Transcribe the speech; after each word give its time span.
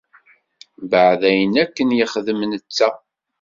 Mbeɛd 0.83 1.21
ayen 1.29 1.55
akken 1.63 1.95
yexdem 1.97 2.39
netta. 2.49 2.89